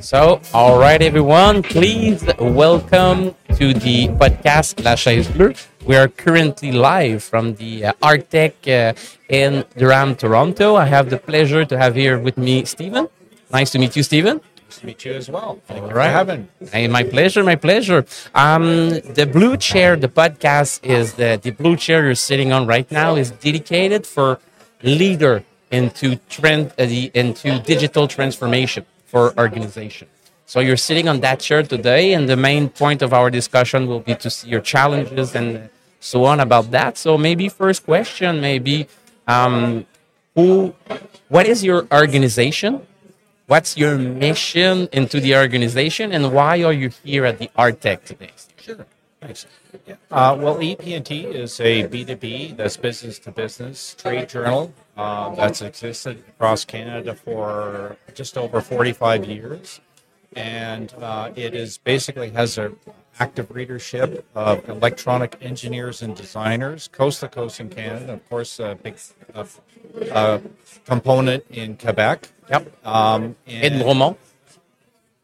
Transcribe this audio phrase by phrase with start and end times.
[0.00, 5.54] So, all right, everyone, please welcome to the podcast La Chaise Bleue.
[5.86, 8.94] We are currently live from the uh, Hardtech uh,
[9.28, 10.76] in Durham, Toronto.
[10.76, 13.08] I have the pleasure to have here with me Stephen.
[13.52, 14.40] Nice to meet you, Stephen.
[14.68, 15.60] Nice to meet you as well.
[15.66, 16.08] Thank All you right.
[16.08, 16.48] for having.
[16.70, 18.04] Hey, my pleasure, my pleasure.
[18.34, 22.90] Um, the blue chair, the podcast is the, the blue chair you're sitting on right
[22.90, 24.38] now is dedicated for
[24.82, 28.84] leader into trend uh, the, into digital transformation
[29.14, 30.08] for organization.
[30.44, 34.00] So you're sitting on that chair today, and the main point of our discussion will
[34.00, 36.98] be to see your challenges and so on about that.
[36.98, 38.88] So maybe first question, maybe
[39.28, 39.86] um,
[40.34, 40.74] who,
[41.28, 42.72] what is your organization?
[43.46, 48.34] What's your mission into the organization, and why are you here at the Hardtech today?
[48.58, 48.84] Sure.
[49.20, 49.46] Thanks.
[50.10, 56.22] Uh, well, EP&T is a B2B, that's business to business trade journal um, that's existed
[56.28, 59.80] across Canada for just over 45 years.
[60.36, 62.76] And uh, it is basically has an
[63.20, 68.14] active readership of electronic engineers and designers coast to coast in Canada.
[68.14, 68.96] Of course, a big
[69.34, 69.44] uh,
[70.10, 70.38] uh,
[70.84, 72.28] component in Quebec.
[72.50, 72.86] Yep.
[72.86, 74.18] Um, In and Bromont, we-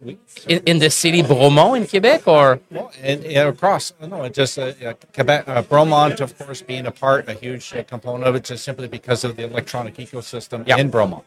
[0.04, 4.72] in, in the city Bromont in Quebec, or Well, and, and across, no, just uh,
[4.84, 8.44] uh, Quebec, uh, Bromont, of course, being a part, a huge uh, component of it,
[8.44, 10.78] just simply because of the electronic ecosystem Yeah.
[10.78, 11.22] in Bromont.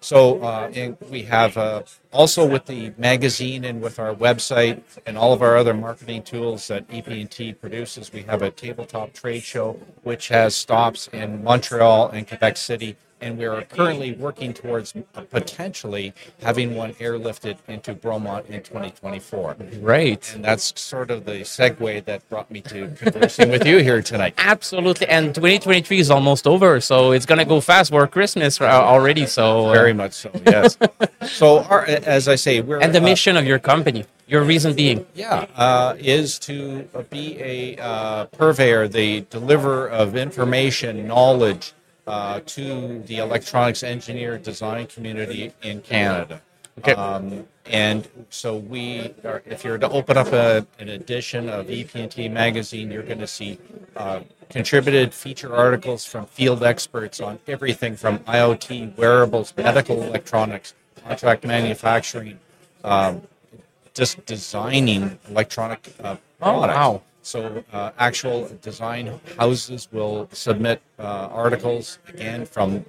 [0.00, 5.16] So, uh, and we have uh, also with the magazine and with our website and
[5.16, 9.78] all of our other marketing tools that EP&T produces, we have a tabletop trade show
[10.02, 12.96] which has stops in Montreal and Quebec City.
[13.20, 14.94] And we are currently working towards
[15.30, 19.56] potentially having one airlifted into Bromont in 2024.
[19.80, 20.34] Right.
[20.34, 24.34] And that's sort of the segue that brought me to conversing with you here tonight.
[24.38, 27.90] Absolutely, and 2023 is almost over, so it's gonna go fast.
[27.90, 30.76] We're Christmas uh, already, so uh, Very much so, yes.
[31.26, 34.74] so, our, as I say, we're and the uh, mission of your company, your reason
[34.74, 41.72] being, yeah, uh, is to be a uh, purveyor, the deliverer of information, knowledge
[42.06, 46.40] uh, to the electronics engineer design community in Canada.
[46.78, 46.92] Okay.
[46.92, 52.28] Um, and so we are, if you're to open up a, an edition of EP&T
[52.28, 53.58] magazine, you're going to see
[53.96, 61.44] uh, contributed feature articles from field experts on everything from IoT, wearables, medical electronics, contract
[61.44, 62.38] manufacturing,
[62.84, 63.22] um,
[63.94, 66.76] just designing electronic uh, Oh, products.
[66.76, 67.02] wow.
[67.26, 72.84] So uh, actual design houses will submit uh, articles again from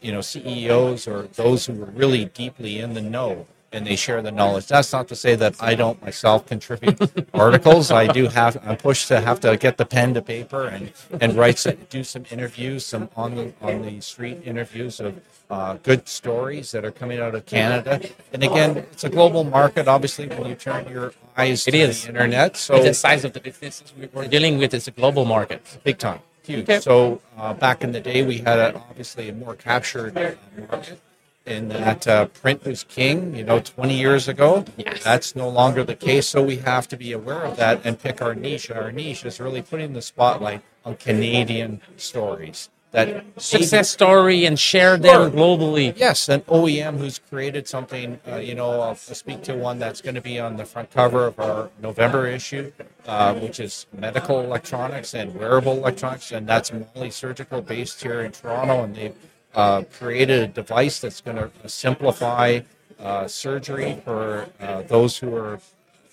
[0.00, 4.22] you know CEOs or those who are really deeply in the know and they share
[4.22, 4.66] the knowledge.
[4.68, 6.98] That's not to say that I don't myself contribute
[7.34, 7.90] articles.
[7.90, 11.34] I do have I'm pushed to have to get the pen to paper and and
[11.36, 16.08] write some, do some interviews, some on the on the street interviews of uh, good
[16.08, 18.00] stories that are coming out of Canada.
[18.32, 19.86] And again, it's a global market.
[19.88, 22.02] Obviously, when you turn your eyes It to is.
[22.02, 25.62] the internet, so the size of the businesses we're dealing with is a global market.
[25.84, 26.64] big time, huge.
[26.64, 26.80] Okay.
[26.80, 30.32] So uh, back in the day, we had a, obviously a more captured uh,
[30.70, 31.00] market.
[31.46, 34.64] In that uh, print was king, you know, 20 years ago.
[34.76, 35.04] Yes.
[35.04, 36.26] That's no longer the case.
[36.26, 38.68] So we have to be aware of that and pick our niche.
[38.70, 42.68] Our niche is really putting the spotlight on Canadian stories.
[42.92, 45.92] That Success story and share them globally.
[45.96, 48.18] Yes, an OEM who's created something.
[48.26, 51.26] Uh, you know, I'll speak to one that's going to be on the front cover
[51.26, 52.72] of our November issue,
[53.06, 58.32] uh, which is medical electronics and wearable electronics, and that's MOLLI Surgical, based here in
[58.32, 59.14] Toronto, and they've
[59.56, 62.60] uh, created a device that's going to simplify
[63.00, 65.58] uh, surgery for uh, those who are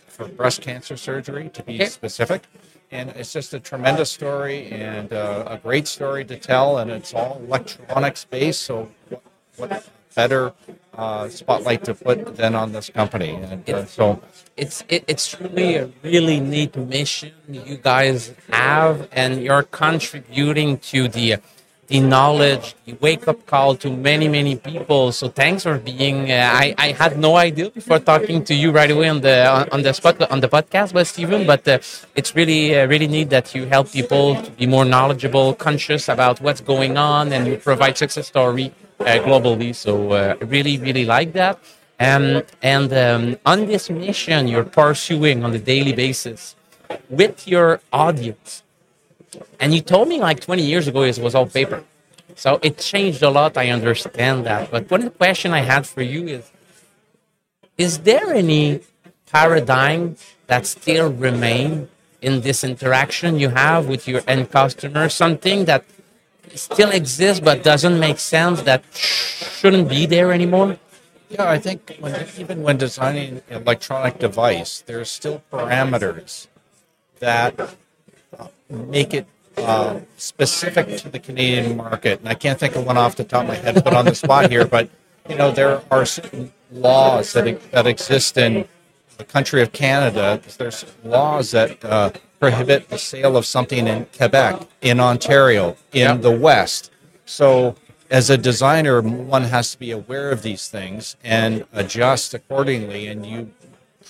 [0.08, 1.86] for breast cancer surgery, to be Okay.
[1.86, 2.44] specific.
[2.92, 7.14] And it's just a tremendous story and uh, a great story to tell, and it's
[7.14, 8.62] all electronics based.
[8.62, 9.24] So, what,
[9.58, 10.54] what better
[10.96, 13.32] uh, spotlight to put than on this company?
[13.32, 14.22] And uh, so,
[14.56, 21.08] it's it, it's truly a really neat mission you guys have and you're contributing to
[21.08, 21.38] the
[21.94, 25.12] the knowledge the wake up call to many many people.
[25.12, 28.90] So thanks for being uh, I, I had no idea before talking to you right
[28.90, 31.78] away on the on, on the spot on the podcast but Stephen but uh,
[32.16, 36.42] it's really uh, really neat that you help people to be more knowledgeable conscious about
[36.42, 39.72] what's going on and you provide success story uh, globally.
[39.76, 41.60] So uh, I really really like that.
[42.00, 46.56] Um, and um, on this mission you're pursuing on a daily basis
[47.10, 48.64] with your audience,
[49.60, 51.84] and you told me like 20 years ago it was all paper.
[52.36, 53.58] So it changed a lot.
[53.58, 54.72] I understand that.
[54.72, 56.52] But one question I had for you is
[57.78, 58.82] Is there any
[59.32, 60.16] paradigm
[60.48, 61.90] that still remain
[62.22, 65.10] in this interaction you have with your end customer?
[65.10, 65.84] Something that
[66.56, 70.78] still exists but doesn't make sense that shouldn't be there anymore?
[71.30, 76.48] Yeah, I think when, even when designing an electronic device, there's still parameters
[77.20, 77.76] that
[78.70, 79.26] make it
[79.58, 82.20] uh, specific to the Canadian market.
[82.20, 84.16] And I can't think of one off the top of my head, put on the
[84.16, 84.90] spot here, but
[85.30, 88.68] you know there are certain laws that that exist in
[89.18, 90.42] the country of Canada.
[90.58, 96.22] There's laws that uh, prohibit the sale of something in Quebec, in Ontario, in yep.
[96.22, 96.92] the West.
[97.26, 97.76] So
[98.10, 103.08] as a designer, one has to be aware of these things and adjust accordingly.
[103.08, 103.52] And you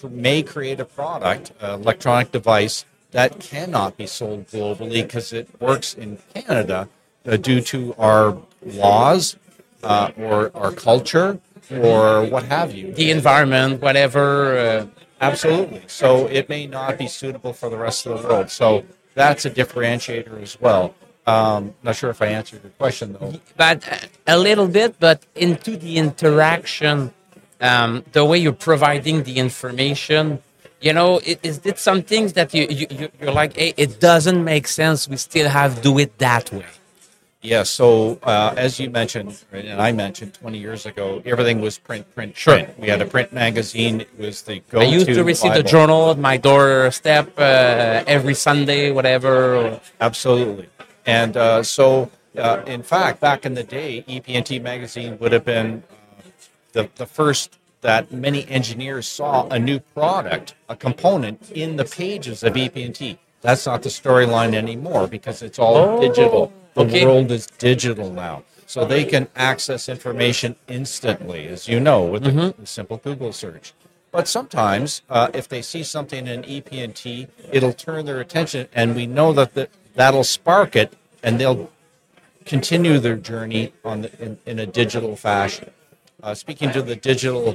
[0.09, 5.93] may create a product, an electronic device that cannot be sold globally because it works
[5.93, 6.89] in Canada
[7.25, 9.37] uh, due to our laws
[9.83, 11.39] uh, or our culture
[11.71, 12.91] or what have you.
[12.93, 14.57] The environment, whatever.
[14.57, 14.85] Uh...
[15.21, 15.83] Absolutely.
[15.87, 18.49] So it may not be suitable for the rest of the world.
[18.49, 18.83] So
[19.13, 20.93] that's a differentiator as well.
[21.25, 23.39] Um, not sure if I answered your question though.
[23.55, 27.13] But uh, a little bit, but into the interaction,
[27.61, 30.41] um, the way you're providing the information,
[30.83, 34.67] you know, is it some things that you, you you're like, hey, it doesn't make
[34.67, 35.07] sense.
[35.07, 36.65] We still have do it that way.
[37.41, 37.63] Yeah.
[37.63, 42.35] So uh, as you mentioned, and I mentioned 20 years ago, everything was print, print,
[42.35, 42.55] sure.
[42.55, 42.79] print.
[42.79, 44.01] We had a print magazine.
[44.01, 44.85] It was the go-to.
[44.85, 45.63] I used to receive Bible.
[45.63, 49.79] the journal at my doorstep uh, every Sunday, whatever.
[50.01, 50.67] Absolutely.
[51.05, 55.83] And uh, so, uh, in fact, back in the day, EP&T magazine would have been
[55.89, 56.21] uh,
[56.73, 62.43] the the first that many engineers saw a new product, a component in the pages
[62.43, 63.19] of EP&T.
[63.41, 66.51] That's not the storyline anymore because it's all oh, digital.
[66.73, 67.05] The okay.
[67.05, 68.43] world is digital now.
[68.65, 72.61] So they can access information instantly, as you know, with mm-hmm.
[72.61, 73.73] a simple Google search.
[74.11, 79.05] But sometimes, uh, if they see something in EP&T, it'll turn their attention, and we
[79.05, 81.71] know that the, that'll spark it, and they'll
[82.45, 85.71] continue their journey on the, in, in a digital fashion.
[86.23, 87.53] Uh, speaking to the digital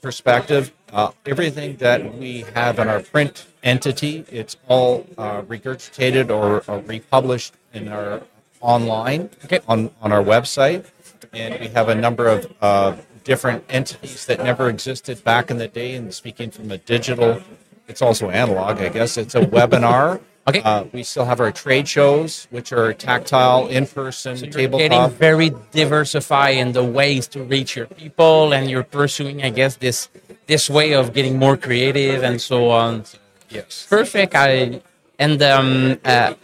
[0.00, 6.64] perspective, uh, everything that we have in our print entity, it's all uh, regurgitated or,
[6.72, 8.22] or, republished in our
[8.62, 9.60] online okay.
[9.68, 10.86] on, on our website.
[11.34, 15.68] And we have a number of uh, different entities that never existed back in the
[15.68, 15.94] day.
[15.94, 17.42] And speaking from a digital,
[17.88, 19.18] it's also analog, I guess.
[19.18, 20.60] It's a webinar Okay.
[20.60, 24.90] Uh, we still have our trade shows, which are tactile, in-person, so tabletop.
[24.90, 29.76] Getting very diversified in the ways to reach your people, and you're pursuing, I guess,
[29.76, 30.08] this
[30.46, 33.04] this way of getting more creative and so on.
[33.50, 33.86] Yes.
[33.88, 34.34] Perfect.
[34.34, 34.82] I
[35.20, 36.34] and um, uh,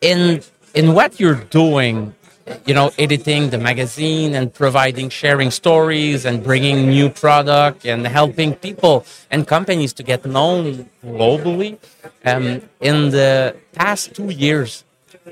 [0.00, 0.40] in
[0.72, 2.14] in what you're doing,
[2.64, 8.54] you know, editing the magazine and providing, sharing stories and bringing new product and helping
[8.54, 11.78] people and companies to get known globally.
[12.24, 14.84] Um, in the past two years,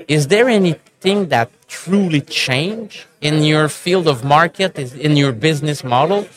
[0.07, 6.27] is there anything that truly changed in your field of market, in your business model?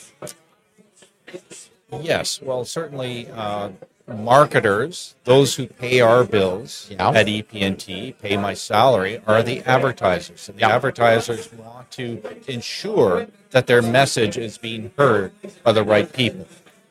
[2.00, 3.70] Yes, well, certainly uh,
[4.08, 7.10] marketers, those who pay our bills yeah.
[7.10, 10.48] at EP&T, pay my salary, are the advertisers.
[10.48, 10.74] And the yeah.
[10.74, 15.32] advertisers want to ensure that their message is being heard
[15.62, 16.46] by the right people.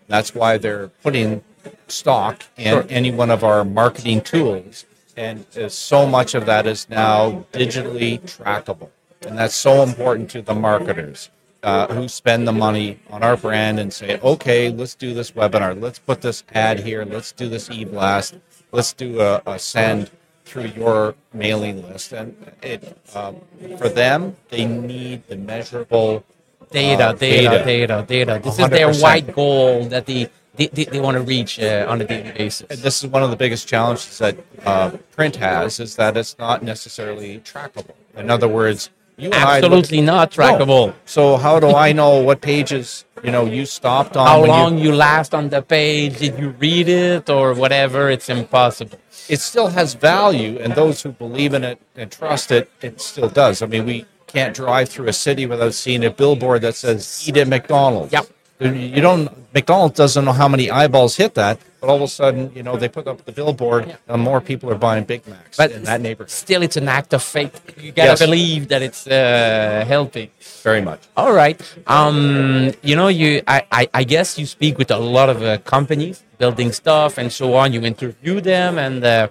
[0.08, 1.44] That's why they're putting
[1.88, 2.86] stock in sure.
[2.90, 4.86] any one of our marketing tools.
[5.16, 8.90] And uh, so much of that is now digitally trackable.
[9.28, 11.30] And that's so important to the marketers
[11.64, 15.80] uh, who spend the money on our brand and say, okay, let's do this webinar,
[15.80, 18.36] let's put this ad here, let's do this e-blast,
[18.72, 20.12] let's do a, a send
[20.46, 22.14] through your mailing list.
[22.14, 23.36] And it um,
[23.78, 26.24] for them, they need the measurable
[26.72, 28.64] data, uh, data, data, data, This 100%.
[28.64, 32.04] is their white goal that they they, they, they, want to reach uh, on a
[32.04, 32.66] daily basis.
[32.68, 36.36] And this is one of the biggest challenges that uh, print has is that it's
[36.40, 37.94] not necessarily trackable.
[38.16, 40.88] In other words, you Absolutely not trackable.
[40.88, 40.96] No.
[41.06, 44.28] So how do I know what pages you know you stopped on?
[44.28, 44.92] How long you...
[44.92, 46.20] you last on the page?
[46.20, 48.10] Did you read it or whatever?
[48.10, 49.00] It's impossible.
[49.28, 53.28] It still has value, and those who believe in it and trust it, it still
[53.28, 53.62] does.
[53.62, 57.38] I mean, we can't drive through a city without seeing a billboard that says "Eat
[57.38, 58.28] at McDonald's." Yep.
[58.60, 59.30] You don't.
[59.54, 62.76] McDonald's doesn't know how many eyeballs hit that, but all of a sudden, you know,
[62.76, 66.02] they put up the billboard, and more people are buying Big Macs but in that
[66.02, 66.32] neighborhood.
[66.32, 67.62] Still, it's an act of faith.
[67.80, 68.20] You gotta yes.
[68.20, 70.32] believe that it's uh, healthy.
[70.64, 71.02] Very much.
[71.16, 71.62] All right.
[71.86, 73.44] Um, you know, you.
[73.48, 77.32] I, I, I guess you speak with a lot of uh, companies building stuff and
[77.32, 77.74] so on.
[77.74, 79.28] You interview them, and uh,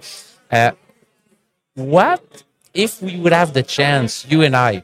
[0.51, 0.71] uh
[1.75, 2.43] what
[2.73, 4.83] if we would have the chance, you and I,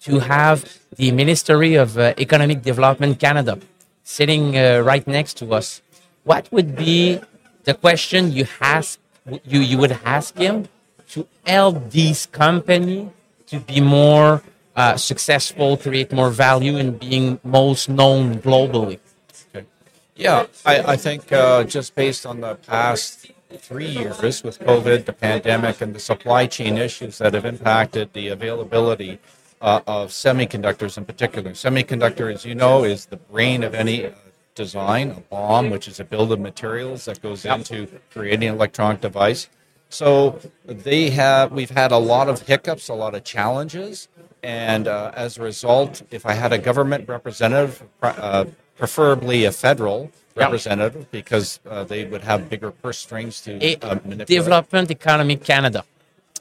[0.00, 3.58] to have the Ministry of uh, Economic Development Canada
[4.02, 5.82] sitting uh, right next to us,
[6.24, 7.20] what would be
[7.64, 8.98] the question you ask
[9.44, 10.68] you you would ask him
[11.08, 13.08] to help these company
[13.46, 14.42] to be more
[14.76, 18.98] uh, successful, create more value, and being most known globally?
[19.54, 19.64] Okay.
[20.16, 25.12] Yeah, I, I think uh, just based on the past three years with COVID, the
[25.12, 29.20] pandemic, and the supply chain issues that have impacted the availability
[29.64, 31.52] uh, of semiconductors in particular.
[31.52, 34.10] Semiconductor, as you know, is the brain of any uh,
[34.54, 39.00] design, a BOM, which is a build of materials that goes into creating an electronic
[39.00, 39.48] device.
[39.88, 44.08] So they have, we've had a lot of hiccups, a lot of challenges,
[44.42, 48.44] and uh, as a result, if I had a government representative, uh,
[48.76, 54.26] preferably a federal representative, because uh, they would have bigger purse strings to uh, manipulate.
[54.26, 55.84] Development Economy Canada.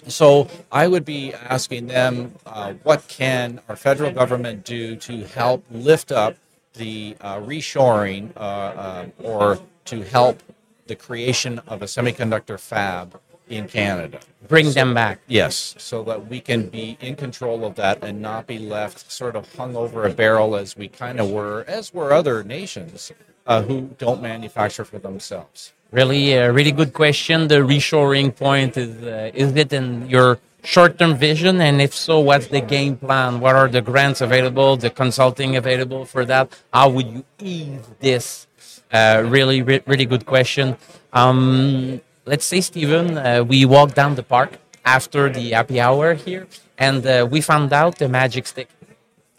[0.08, 5.64] So I would be asking them, uh, what can our federal government do to help
[5.72, 6.36] lift up
[6.74, 10.42] the uh, reshoring uh, uh, or to help
[10.88, 13.20] the creation of a semiconductor fab
[13.50, 14.20] in Canada.
[14.48, 15.20] Bring them back.
[15.28, 19.36] Yes, so that we can be in control of that and not be left sort
[19.36, 23.12] of hung over a barrel as we kind of were, as were other nations
[23.46, 25.74] uh, who don't manufacture for themselves.
[25.94, 27.48] Really, a really good question.
[27.48, 32.48] The reshoring point is uh, is it in your short-term vision, and if so, what's
[32.48, 33.40] the game plan?
[33.40, 36.46] What are the grants available, the consulting available for that?
[36.74, 38.48] How would you ease this?
[38.92, 40.78] Uh, really, re- really good question.
[41.14, 46.48] Um, let's say, Stephen, uh, we walked down the park after the happy hour here,
[46.76, 48.70] and uh, we found out the magic stick.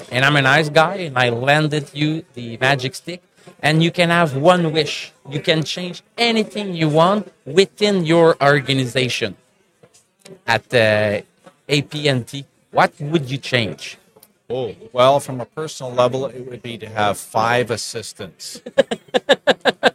[0.09, 3.23] And I'm a nice guy, and I landed you the magic stick
[3.61, 5.13] and you can have one wish.
[5.29, 9.37] You can change anything you want within your organization.
[10.47, 11.21] At uh,
[11.69, 13.99] AP&T, what would you change?
[14.49, 18.61] Oh, well, from a personal level, it would be to have five assistants.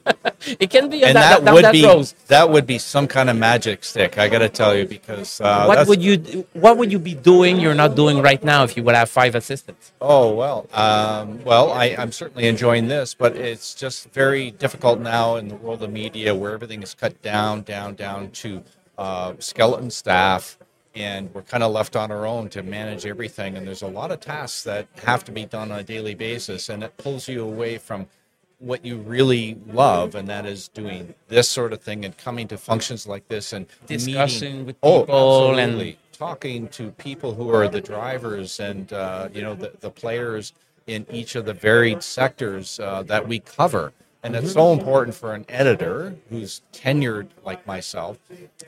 [0.60, 2.14] it can be, and that, that would that be goes.
[2.28, 4.18] that would be some kind of magic stick.
[4.18, 7.60] I got to tell you, because uh, what would you what would you be doing?
[7.60, 9.92] You're not doing right now if you would have five assistants.
[10.02, 15.36] Oh well, um, well, I, I'm certainly enjoying this, but it's just very difficult now
[15.36, 18.64] in the world of media where everything is cut down, down, down to
[18.98, 20.58] uh, skeleton staff
[20.96, 24.12] and we're kind of left on our own to manage everything and there's a lot
[24.12, 27.44] of tasks that have to be done on a daily basis and it pulls you
[27.44, 28.08] away from
[28.60, 32.58] what you really love, and that is doing this sort of thing and coming to
[32.58, 37.50] functions like this and discussing meeting, with oh, people oh, and talking to people who
[37.50, 40.54] are the drivers and uh, you know the, the players
[40.88, 43.94] in each of the varied sectors uh, that we cover.
[44.22, 48.20] And it's so important for an editor who's tenured like myself.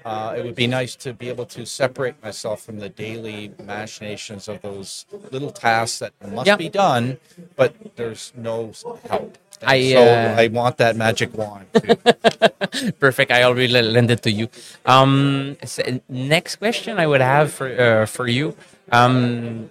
[0.06, 4.48] Uh, it would be nice to be able to separate myself from the daily machinations
[4.48, 6.58] of those little tasks that must yep.
[6.58, 7.18] be done,
[7.58, 8.72] but there's no
[9.10, 9.38] help.
[9.64, 11.66] I so uh, I want that magic wand.
[13.00, 13.32] Perfect.
[13.32, 14.50] I already lend it to you.
[14.86, 18.56] Um, so next question I would have for uh, for you.
[18.92, 19.70] Um,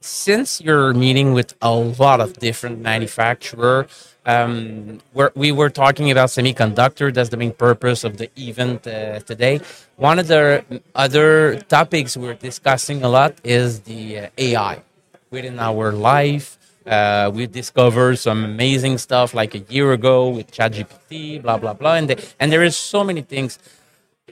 [0.00, 3.86] since you're meeting with a lot of different manufacturer,
[4.26, 7.12] um, we're, we were talking about semiconductor.
[7.12, 9.60] That's the main purpose of the event uh, today.
[9.96, 10.64] One of the
[10.94, 14.82] other topics we're discussing a lot is the uh, AI
[15.30, 21.42] within our life uh, we discovered some amazing stuff like a year ago with ChatGPT,
[21.42, 23.58] blah blah blah, and and there is so many things.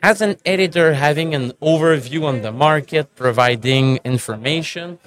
[0.03, 4.99] As an editor, having an overview on the market, providing information,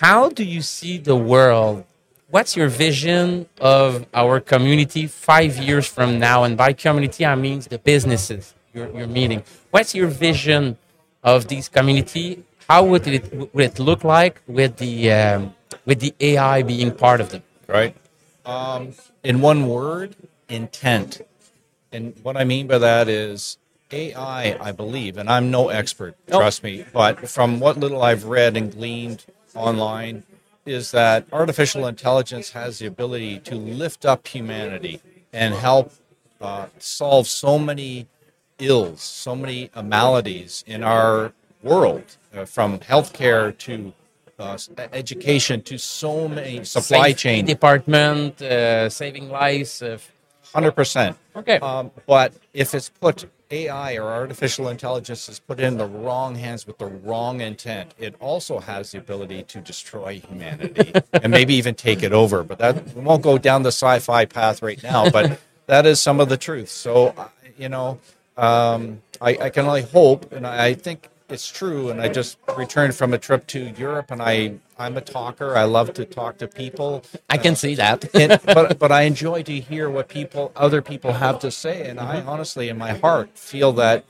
[0.00, 1.84] how do you see the world?
[2.28, 6.44] What's your vision of our community five years from now?
[6.44, 9.42] And by community, I mean the businesses you're, you're meeting.
[9.70, 10.76] What's your vision
[11.22, 12.44] of this community?
[12.68, 15.54] How would it, would it look like with the um,
[15.86, 17.42] with the AI being part of them.
[17.66, 17.96] Right.
[18.44, 18.92] Um,
[19.24, 20.14] in one word,
[20.48, 21.22] intent.
[21.90, 23.56] And what I mean by that is
[23.90, 26.40] AI, I believe, and I'm no expert, nope.
[26.40, 29.24] trust me, but from what little I've read and gleaned
[29.54, 30.24] online,
[30.64, 35.00] is that artificial intelligence has the ability to lift up humanity
[35.32, 35.92] and help
[36.40, 38.08] uh, solve so many
[38.58, 43.92] ills, so many maladies in our world, uh, from healthcare to
[44.38, 44.58] uh,
[44.92, 49.82] education to so many supply Safe chain department, uh, saving lives.
[50.52, 51.16] Hundred percent.
[51.34, 51.58] Okay.
[51.58, 56.66] Um, but if it's put AI or artificial intelligence is put in the wrong hands
[56.66, 61.74] with the wrong intent, it also has the ability to destroy humanity and maybe even
[61.74, 62.42] take it over.
[62.42, 65.10] But that we won't go down the sci-fi path right now.
[65.10, 66.68] But that is some of the truth.
[66.68, 67.28] So uh,
[67.58, 67.98] you know,
[68.36, 71.90] um, I, I, can only hope, and I think it's true.
[71.90, 75.56] And I just returned from a trip to Europe, and I I'm a talker.
[75.56, 77.04] I love to talk to people.
[77.28, 78.14] I can uh, see that.
[78.14, 81.98] and, but but I enjoy to hear what people other people have to say, and
[82.00, 84.04] I honestly, in my heart, feel that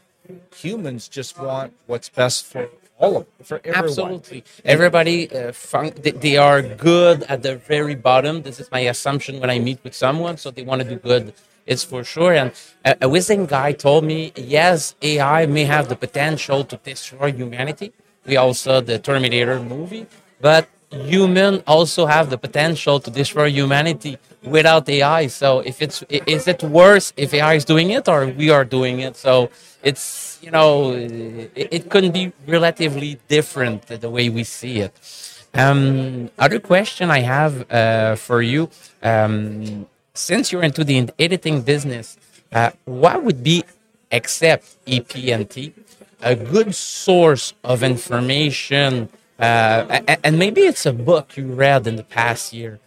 [0.55, 2.69] humans just want what's best for
[2.99, 3.85] all of for everyone.
[3.85, 4.45] Absolutely.
[4.65, 8.43] Everybody, uh, fun- they, they are good at the very bottom.
[8.43, 10.37] This is my assumption when I meet with someone.
[10.37, 11.35] So they want to do good.
[11.67, 12.35] It's for sure.
[12.35, 12.53] And
[12.85, 17.93] a, a wisdom guy told me, yes, AI may have the potential to destroy humanity.
[18.27, 20.07] We all saw the Terminator movie,
[20.41, 25.27] but human also have the potential to destroy humanity without AI.
[25.29, 29.01] So if it's is it worse if AI is doing it or we are doing
[29.01, 29.17] it?
[29.17, 29.51] So
[29.83, 34.95] it's you know it, it couldn't be relatively different the way we see it.
[35.55, 38.69] Um, other question I have uh, for you,
[39.03, 42.17] um, since you're into the editing business,
[42.53, 43.65] uh, what would be
[44.11, 45.75] except EP&T
[46.23, 49.09] a good source of information?
[49.39, 52.81] Uh, and maybe it's a book you read in the past year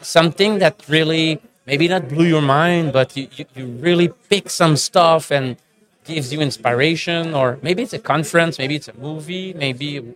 [0.00, 4.76] something that really maybe not blew your mind, but you, you, you really pick some
[4.76, 5.56] stuff and
[6.04, 10.14] gives you inspiration, or maybe it's a conference, maybe it's a movie, maybe.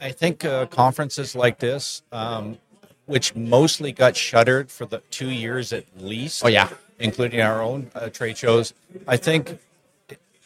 [0.00, 2.58] I think uh, conferences like this, um,
[3.06, 6.44] which mostly got shuttered for the two years at least.
[6.44, 6.68] Oh yeah,
[6.98, 8.74] including our own uh, trade shows.
[9.06, 9.58] I think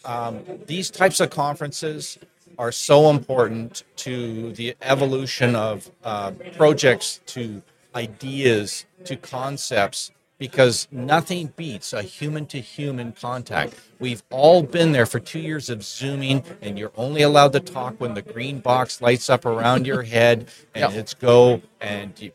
[0.04, 2.18] um, these types of conferences
[2.58, 7.62] are so important to the evolution of uh, projects to
[7.94, 13.74] ideas to concepts because nothing beats a human to human contact.
[13.98, 18.00] We've all been there for two years of Zooming, and you're only allowed to talk
[18.00, 21.00] when the green box lights up around your head and yep.
[21.00, 21.60] it's go.
[21.80, 22.30] And you,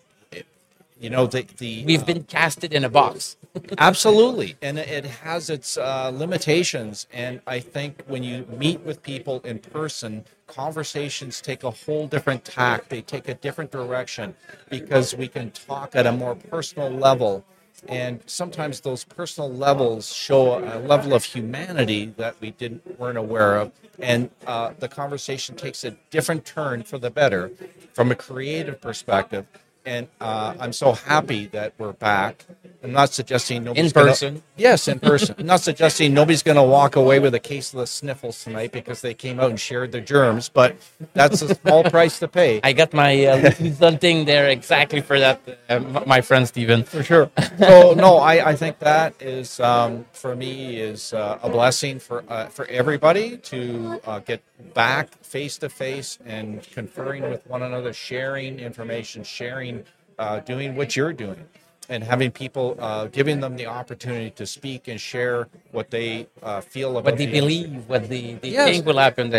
[1.03, 3.35] you know the the we've been casted in a box.
[3.77, 7.07] absolutely, and it has its uh, limitations.
[7.11, 12.45] And I think when you meet with people in person, conversations take a whole different
[12.45, 12.87] tack.
[12.87, 14.33] They take a different direction
[14.69, 17.43] because we can talk at a more personal level.
[17.89, 23.57] And sometimes those personal levels show a level of humanity that we didn't weren't aware
[23.57, 27.51] of, and uh, the conversation takes a different turn for the better,
[27.91, 29.45] from a creative perspective
[29.85, 32.45] and uh, I'm so happy that we're back.
[32.83, 34.33] I'm not suggesting nobody's in person.
[34.35, 35.35] Gonna, yes, in person.
[35.39, 38.71] I'm not suggesting nobody's going to walk away with a case of the sniffles tonight
[38.73, 40.75] because they came out and shared their germs, but
[41.13, 42.59] that's a small price to pay.
[42.63, 43.51] I got my uh,
[43.99, 46.83] thing there exactly for that, uh, my friend Stephen.
[46.83, 47.31] For sure.
[47.59, 52.23] So no, I, I think that is um, for me is uh, a blessing for
[52.29, 54.41] uh, for everybody to uh, get
[54.73, 59.83] back face to face and conferring with one another, sharing information, sharing,
[60.19, 61.45] uh, doing what you're doing,
[61.89, 66.61] and having people uh, giving them the opportunity to speak and share what they uh,
[66.61, 68.69] feel about what they the believe, what they, they yes.
[68.69, 69.33] think will happen.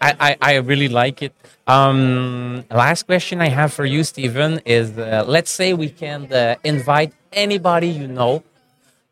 [0.00, 1.32] I, I, I really like it.
[1.66, 6.56] Um, last question I have for you, Stephen, is uh, let's say we can uh,
[6.64, 8.42] invite anybody you know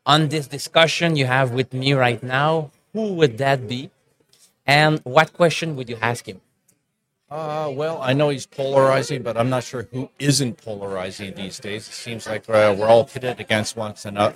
[0.07, 2.71] on this discussion you have with me right now.
[2.93, 3.91] Who would that be?
[4.67, 6.41] And what question would you ask him?
[7.31, 11.89] Uh, well, I know he's polarizing, but I'm not sure who isn't polarizing these days.
[11.89, 13.95] It seems like uh, we're all pitted against one,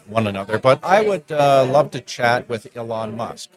[0.09, 0.59] one another.
[0.59, 3.51] But I would uh, love to chat with Elon Musk.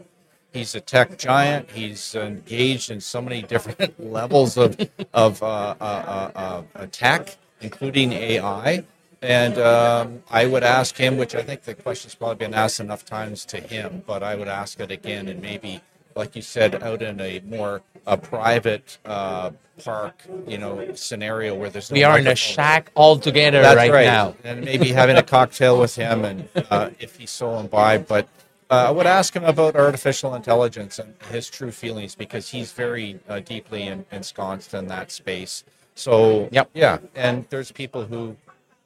[0.53, 1.71] He's a tech giant.
[1.71, 4.77] He's engaged in so many different levels of
[5.13, 8.84] of uh, uh, uh, tech, including AI.
[9.21, 13.05] And um, I would ask him, which I think the question's probably been asked enough
[13.05, 15.81] times to him, but I would ask it again and maybe
[16.15, 19.52] like you said, out in a more a private uh,
[19.84, 23.91] park, you know, scenario where there's no we are in a shack all together right,
[23.91, 28.08] right, now, and maybe having a cocktail with him, and uh, if he's so imbibed.
[28.08, 28.28] But
[28.69, 33.19] uh, I would ask him about artificial intelligence and his true feelings because he's very
[33.28, 35.63] uh, deeply in, ensconced in that space.
[35.93, 36.69] So, yep.
[36.74, 38.36] yeah, and there's people who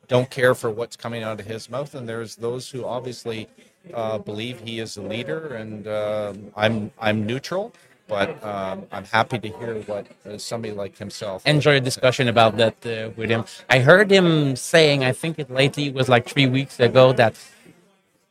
[0.08, 3.48] don't care for what's coming out of his mouth, and there's those who obviously
[3.94, 7.74] uh, believe he is a leader, and uh, I'm I'm neutral,
[8.08, 11.46] but um, I'm happy to hear what uh, somebody like himself.
[11.46, 13.46] Enjoy a discussion about that uh, with him.
[13.70, 17.36] I heard him saying, I think it lately was like three weeks ago, that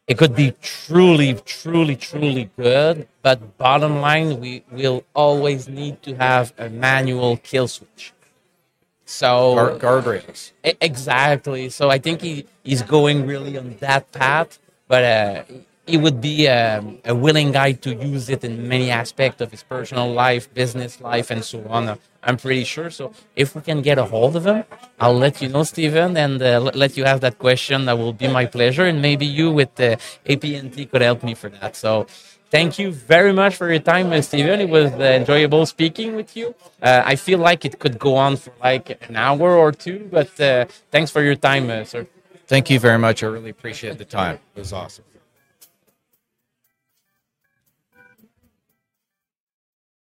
[0.06, 6.14] it could be truly, truly, truly good, but bottom line, we will always need to
[6.16, 8.12] have a manual kill switch.
[9.06, 10.52] So Guard, guardrails.
[10.62, 11.68] Exactly.
[11.68, 14.58] So I think he, he's going really on that path
[14.94, 15.42] but uh,
[15.90, 19.50] he would be a, um, a, willing guy to use it in many aspects of
[19.50, 21.98] his personal life, business life, and so on.
[22.22, 22.90] I'm pretty sure.
[22.90, 23.04] So
[23.34, 24.62] if we can get a hold of him,
[25.00, 27.86] I'll let you know, Stephen, and uh, let you ask that question.
[27.86, 29.96] That will be my pleasure, and maybe you with uh,
[30.32, 31.74] AP&T could help me for that.
[31.74, 32.06] So.
[32.50, 34.60] Thank you very much for your time, uh, Stephen.
[34.60, 36.54] It was uh, enjoyable speaking with you.
[36.80, 40.28] Uh, I feel like it could go on for like an hour or two, but
[40.92, 42.06] thanks for your time, sir.
[42.46, 43.22] Thank you very much.
[43.22, 44.38] I really appreciate the time.
[44.54, 45.04] It was awesome.